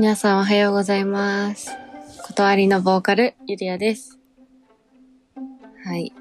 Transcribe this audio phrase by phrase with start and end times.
[0.00, 1.72] 皆さんおはようございます。
[2.22, 4.16] 断りのボーカル、ゆりやです。
[5.84, 6.12] はい。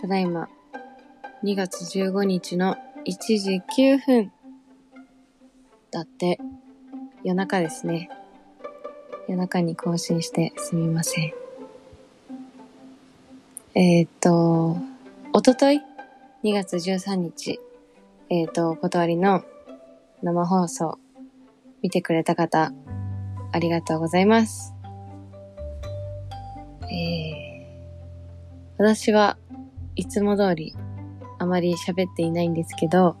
[0.00, 0.48] ただいま、
[1.44, 2.76] 2月15日の
[3.06, 4.32] 1時9分。
[5.92, 6.40] だって、
[7.22, 8.10] 夜中ですね。
[9.28, 11.32] 夜中に更新してすみません。
[13.76, 14.76] えーっと、
[15.32, 15.80] おととい
[16.42, 17.60] ?2 月13日。
[18.28, 19.44] えーっと、断りの
[20.20, 20.98] 生放送、
[21.80, 22.72] 見てくれた方、
[23.54, 24.74] ありがとうございます。
[26.90, 29.38] えー、私は
[29.94, 30.74] いつも通り
[31.38, 33.16] あまり喋っていないんですけど、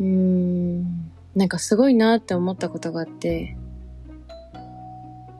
[0.00, 3.54] うーん、なんかすごいなって思ったことがあって、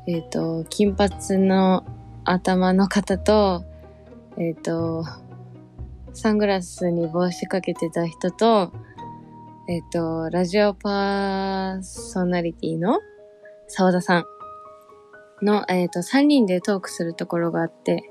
[0.07, 1.83] えっ、と、金髪の
[2.25, 3.65] 頭の方と、
[4.37, 5.07] えっ、と、
[6.13, 8.71] サングラスに帽子かけてた人と、
[9.69, 12.99] えっ、と、ラジオパーソナリティの
[13.69, 14.25] 沢田さん
[15.45, 18.03] の、えっ、と、3人でトークするところがあって、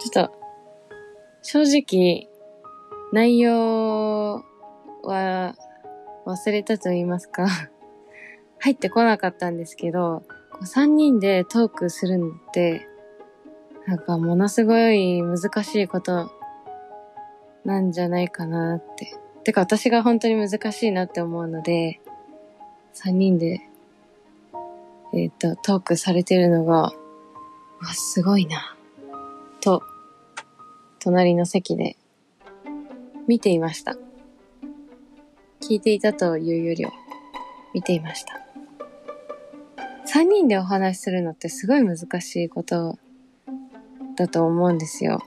[0.00, 0.32] ちょっと、
[1.42, 2.30] 正直、
[3.12, 4.42] 内容
[5.02, 5.54] は
[6.24, 7.46] 忘れたと言いますか、
[8.60, 12.88] 入ってこなかったんですけど、こう3人でトークするのって、
[13.86, 16.30] なんかものすごい難しいこと
[17.66, 19.25] なんじゃないかなって。
[19.46, 22.00] てか私が本当に難しいなって思うので、
[22.94, 23.60] 3人で、
[25.14, 26.92] えっ、と、トークされてるのが、わ、
[27.94, 28.74] すごいな。
[29.60, 29.84] と、
[30.98, 31.96] 隣の席で
[33.28, 33.96] 見ていました。
[35.60, 36.90] 聞いていたというよりは、
[37.72, 38.40] 見ていました。
[40.12, 42.98] 3人でお話しするのってすごい難しいこと
[44.16, 45.22] だと思うんですよ。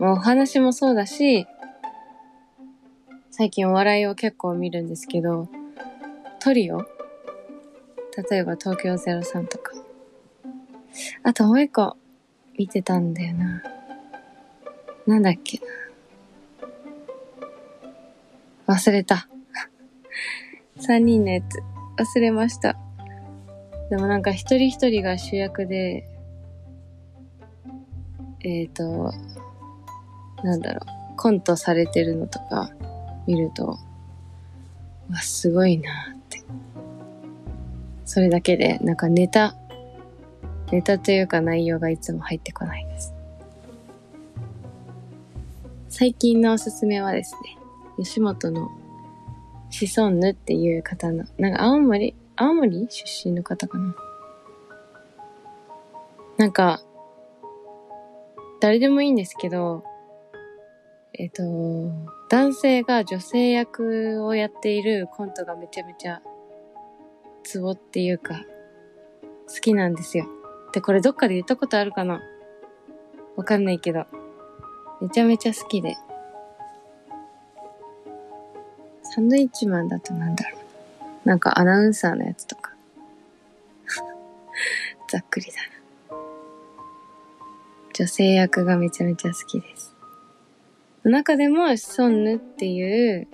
[0.00, 1.46] まあ、お話もそうだし、
[3.38, 5.46] 最近お笑いを結構見るんですけど、
[6.40, 6.78] トリオ？
[8.30, 9.72] 例えば東京03とか。
[11.22, 11.98] あともう一個
[12.56, 13.62] 見てたんだよな。
[15.06, 15.60] なんだっけ。
[18.66, 19.28] 忘れた。
[20.80, 21.44] 3人のやつ
[22.16, 22.78] 忘れました。
[23.90, 26.08] でもなんか一人一人が主役で、
[28.40, 29.12] えっ、ー、と、
[30.42, 30.80] なんだろ
[31.12, 32.70] う、コントされてるのとか
[33.26, 33.78] 見ると、
[35.10, 36.42] わ、すごいなって。
[38.04, 39.56] それだけで、なんかネタ、
[40.70, 43.14] ネタというか内容がいつも入ってこないです。
[45.88, 47.56] 最近のおすすめはですね、
[47.96, 48.68] 吉本の
[49.70, 53.94] シソンヌっていう方の、なんか青森、青森出身の方かな。
[56.36, 56.82] なんか、
[58.60, 59.84] 誰でもいいんですけど、
[61.14, 61.42] えっ、と、
[62.28, 66.20] 男性が女性役をやっているコントがめちゃめちゃ
[67.44, 68.44] ツボっていうか、
[69.46, 70.26] 好きなんですよ。
[70.72, 72.20] で、これどっかで言ったことあるかな？
[73.36, 74.06] わかんないけど、
[75.00, 75.96] めちゃめちゃ好きで。
[79.04, 81.28] サンドイッチマンだとなんだろう。
[81.28, 82.72] なんかアナウンサーのやつとか。
[85.08, 86.16] ざっくりだな。
[87.94, 89.95] 女性役がめちゃめちゃ好きです。
[91.10, 93.28] 中でも、ソンヌっていう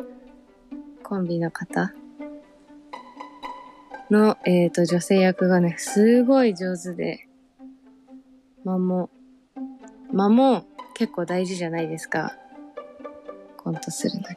[1.02, 1.94] コンビの方
[4.10, 7.28] の、えっ、と、女性役がね、すごい上手で、
[8.64, 9.10] 間も、
[10.12, 12.36] 間も結構大事じゃないですか。
[13.56, 14.36] コントするのに。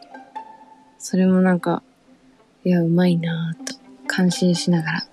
[0.98, 1.84] それもなんか、
[2.64, 3.76] いや、うまいなぁと
[4.08, 5.08] 感心しながら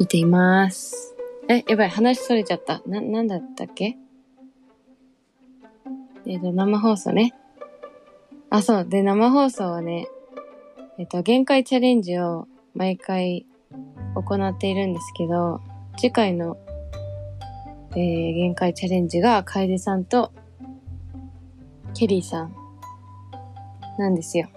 [0.00, 1.14] 見ています。
[1.48, 2.82] え、やばい、話それちゃった。
[2.86, 3.96] な、なんだったっけ？
[6.26, 7.37] えっ、と、生放送ね。
[8.50, 8.88] あ、そう。
[8.88, 10.08] で、生放送はね、
[10.98, 13.46] えっ、と、限界チャレンジを毎回
[14.14, 15.60] 行っているんですけど、
[15.98, 16.56] 次回の、
[17.92, 20.32] えー、限界チャレンジが、楓さんと、
[21.94, 22.54] ケリーさん、
[23.98, 24.48] なんですよ。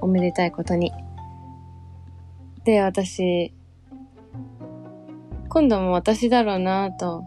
[0.00, 0.92] おめでたいことに。
[2.64, 3.54] で、私、
[5.48, 7.22] 今度も私だろうなぁと、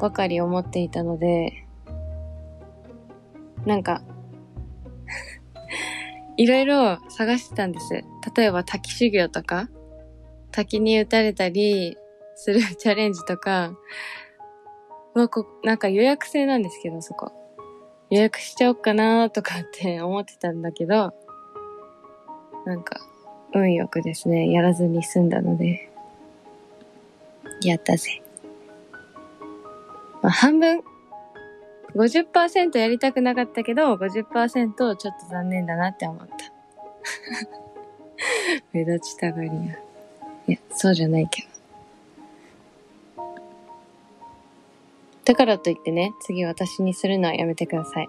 [0.00, 1.64] ばかり思っていたので、
[3.64, 4.02] なんか、
[6.36, 8.04] いろいろ探してたんです。
[8.36, 9.68] 例えば滝修行とか、
[10.50, 11.96] 滝に打たれたり
[12.36, 13.76] するチャレンジとか、
[15.14, 17.32] まあ、こなんか予約制なんですけど、そこ。
[18.10, 21.12] 予約しちゃおっかなとかって 思ってたんだけど、
[22.64, 23.00] なんか、
[23.54, 25.90] 運よくですね、やらずに済んだので、
[27.62, 28.22] やったぜ。
[30.22, 30.82] まあ、半分、
[31.94, 36.34] 50%やりたくなかったけど、50%ちょっと残念だなって思った。
[38.72, 39.54] 目立ちたがりや。
[40.46, 41.48] いや、そうじゃないけど。
[45.24, 48.08] だからといってね、次私にするのはやめてください。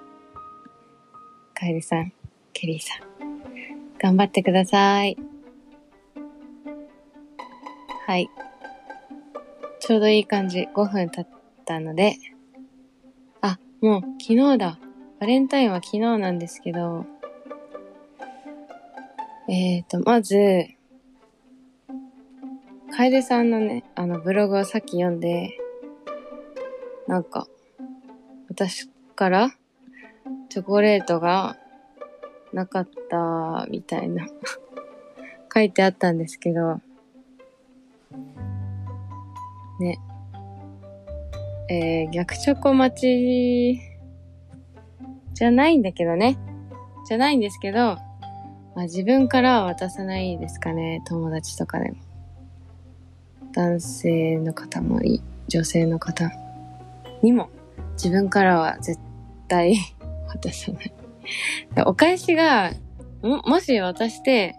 [1.53, 2.11] カエルさん、
[2.51, 3.15] ケリーさん。
[3.99, 5.17] 頑張ってください。
[8.05, 8.29] はい。
[9.79, 10.67] ちょうどいい感じ。
[10.73, 11.27] 5分経っ
[11.65, 12.17] たので。
[13.85, 14.79] もう昨日だ。
[15.19, 17.05] バレンタインは昨日なんですけど。
[19.47, 20.65] えっ、ー、と、まず、
[22.91, 25.59] カエルさんのね、あのブログをさっき読んで、
[27.05, 27.45] なんか、
[28.49, 29.51] 私から
[30.49, 31.55] チョコレートが
[32.53, 34.25] なかったみたいな
[35.53, 36.81] 書いてあったんですけど、
[39.79, 39.99] ね。
[41.69, 43.81] えー、逆チョコ待ち
[45.33, 46.37] じゃないんだけどね。
[47.07, 47.97] じゃないんですけど、
[48.75, 51.01] まあ、自分からは渡さないですかね。
[51.05, 51.97] 友達とかでも。
[53.53, 55.21] 男性の方もいい。
[55.47, 56.31] 女性の方
[57.21, 57.49] にも
[57.93, 58.99] 自分からは絶
[59.47, 59.77] 対
[60.27, 60.93] 渡さない。
[61.85, 62.71] お返しが、
[63.21, 64.55] も、もし渡して、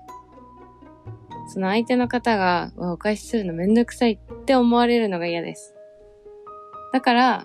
[1.48, 5.75] その相手の方が、お返しするのめんどくさいって思われるのが嫌です。
[6.96, 7.44] だから、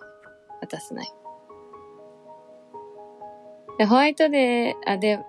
[0.61, 1.13] 渡さない。
[3.77, 5.19] で、ホワイトデー、あ、で、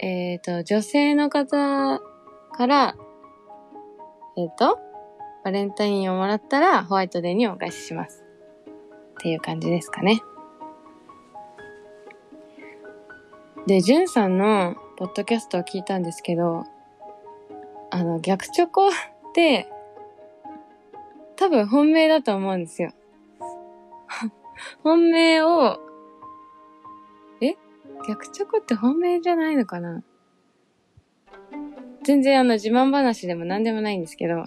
[0.00, 1.98] えっ、ー、と、女性の方
[2.52, 2.94] から、
[4.36, 4.78] えっ、ー、と、
[5.44, 8.22] バレンタインをもらったら、ホワイトデーにお返しします。
[9.12, 10.20] っていう感じですかね。
[13.66, 16.64] で、じゅんさんのポッドキャストを聞いたんですけど、
[17.90, 18.90] あの、逆チョコっ
[19.34, 19.72] て、
[21.36, 22.92] 多分本命だと思うんですよ。
[24.82, 25.78] 本命を、
[27.40, 27.56] え？
[28.08, 30.02] 逆チョコって本命じゃないのかな？
[32.02, 34.44] 全然あの自慢話でも何でもないんですけど、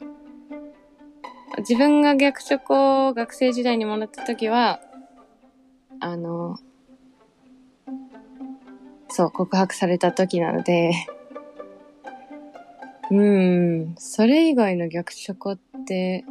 [1.59, 4.80] 自分が逆チョコを学生時代にもらった時は、
[6.00, 6.57] あの、
[9.10, 10.92] そう、告白された時なので
[13.10, 16.25] うーん、それ以外の逆チョコって、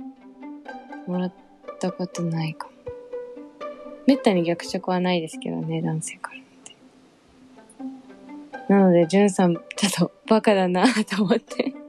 [1.09, 1.33] もらっ
[1.81, 2.76] たことないかも。
[4.07, 6.75] めったに逆チョコはないですけどね、男性からって。
[8.73, 11.75] なので、じゅんさん、ちょっとバカだなと思って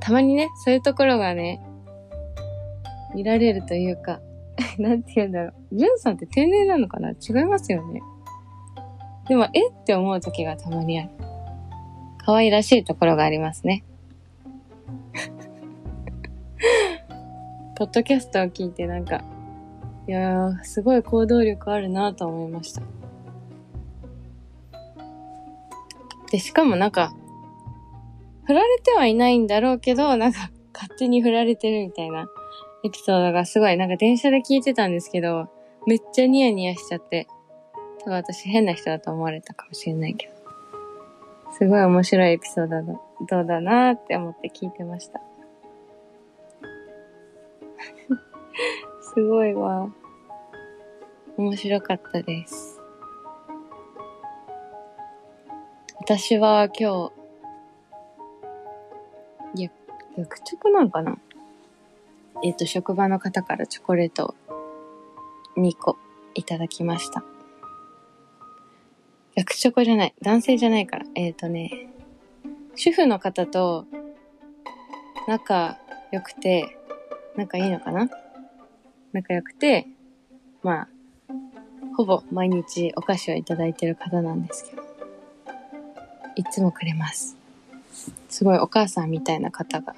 [0.00, 1.60] たまにね、そういうところがね、
[3.14, 4.20] 見られるというか、
[4.78, 5.54] なんて言うんだろう。
[5.72, 7.10] じゅんさんって天然なのかな？
[7.10, 8.00] 違いますよね。
[9.28, 11.10] でも、えって思う時がたまにある。
[12.18, 13.84] 可愛らしいところがありますね。
[17.76, 19.22] ポッドキャストを聞いてなんか、
[20.08, 22.80] いやー、すごい行動力あるなと思いました。
[26.32, 27.12] で、しかもなんか、
[28.46, 32.26] 振られてはいないんだろうけど、なんか、勝手に振られてるみたいな
[32.82, 35.48] エピソードがすごい、なんか電車で聞いてたんですけど、
[35.86, 37.28] めっちゃニヤニヤしちゃって、
[38.00, 40.32] 多分私変な人だと思われたかもしれないけど、
[41.58, 45.20] すごい面白いエピソードだ、どうだなーって思って聞いてました。
[49.16, 49.88] すごいわ。
[51.38, 52.78] 面白かったです。
[55.98, 57.10] 私は今
[59.54, 59.70] 日、いや、
[60.18, 61.16] 逆直なんかな？
[62.44, 64.34] えっ、と、職場の方からチョコレート
[65.56, 65.96] 2個
[66.34, 67.24] いただきました。
[69.34, 70.14] 逆チョコじゃない。
[70.20, 71.06] 男性じゃないから。
[71.14, 71.88] えっ、ー、とね、
[72.74, 73.86] 主婦の方と
[75.26, 75.78] 仲
[76.12, 76.76] 良くて、
[77.34, 78.10] 仲いいのかな？
[79.16, 79.86] 仲良くて、
[80.62, 80.88] まあ、
[81.96, 84.82] ほぼ毎日お菓子をいただいてる方なんですけど、
[86.34, 87.34] いつもくれます。
[88.28, 89.94] すごいお母さんみたいな方が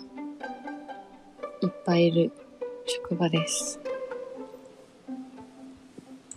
[1.63, 2.31] いっぱいいる
[2.87, 3.81] 職場です。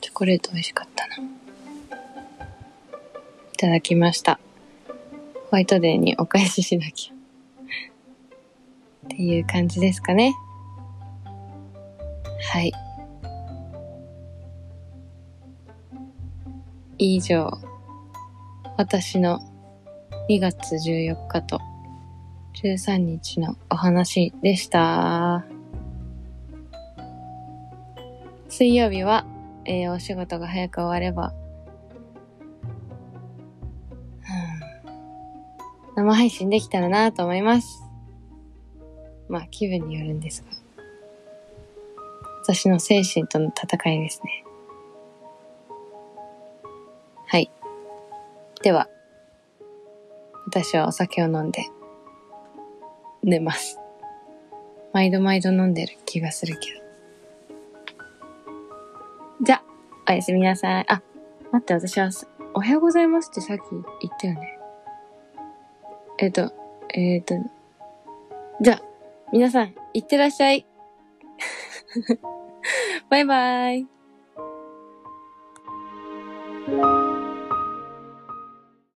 [0.01, 1.17] チョコレート美味しかったな。
[1.17, 1.19] い
[3.57, 4.39] ただきました。
[5.35, 7.13] ホワイトデーにお返ししなきゃ。
[9.05, 10.33] っていう感じですかね。
[12.51, 12.73] はい。
[16.97, 17.49] 以上、
[18.75, 19.39] 私の
[20.29, 21.61] 2月14日と
[22.61, 25.45] 13日のお話でした。
[28.49, 29.25] 水曜日は、
[29.63, 31.33] えー、お仕事が早く終われば、
[35.95, 37.81] 生配信できたらなと思います。
[39.29, 40.60] まあ気分によるんですが。
[42.43, 44.43] 私の精神との戦いですね。
[47.27, 47.51] はい。
[48.63, 48.89] では、
[50.47, 51.63] 私はお酒を飲んで、
[53.23, 53.79] 寝ます。
[54.91, 56.81] 毎度毎度飲んでる気がするけど。
[59.43, 59.61] じゃ、
[60.09, 60.85] おやすみなさい。
[60.89, 61.01] あ、
[61.51, 62.09] 待って、私は、
[62.53, 64.59] おはようございますってさっき言ったよね。
[66.17, 66.51] えっ、と、
[66.89, 67.35] えっ、と、
[68.61, 68.81] じゃあ、
[69.31, 70.65] 皆さん、いってらっしゃい。
[73.11, 73.25] バイ